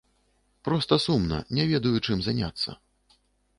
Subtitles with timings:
[0.69, 2.69] Проста сумна, не ведаю, чым заняцца.